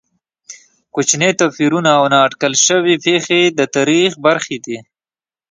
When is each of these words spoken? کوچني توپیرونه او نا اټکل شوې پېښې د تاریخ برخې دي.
کوچني 0.93 1.29
توپیرونه 1.39 1.89
او 1.97 2.05
نا 2.11 2.17
اټکل 2.25 2.53
شوې 2.65 2.95
پېښې 3.05 3.39
د 3.57 3.59
تاریخ 3.75 4.11
برخې 4.25 4.57
دي. 4.65 4.77